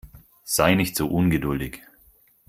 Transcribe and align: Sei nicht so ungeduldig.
Sei 0.45 0.73
nicht 0.73 0.95
so 0.95 1.05
ungeduldig. 1.07 1.79